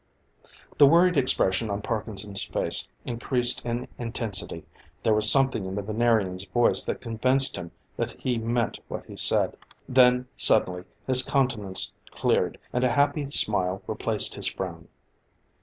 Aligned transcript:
The 0.79 0.87
worried 0.87 1.15
expression 1.15 1.69
on 1.69 1.83
Parkinson's 1.83 2.41
face 2.41 2.87
increased 3.05 3.63
in 3.63 3.87
intensity. 3.99 4.65
There 5.03 5.13
was 5.13 5.29
something 5.31 5.63
in 5.63 5.75
the 5.75 5.83
Venerian's 5.83 6.43
voice 6.45 6.85
that 6.85 7.01
convinced 7.01 7.55
him 7.55 7.69
that 7.97 8.19
he 8.19 8.39
meant 8.39 8.79
what 8.87 9.05
he 9.05 9.15
said. 9.15 9.55
Then 9.87 10.27
suddenly 10.35 10.85
his 11.05 11.21
countenance 11.21 11.93
cleared, 12.09 12.57
and 12.73 12.83
a 12.83 12.89
happy 12.89 13.27
smile 13.27 13.83
replaced 13.85 14.33
his 14.33 14.47
frown. 14.47 14.87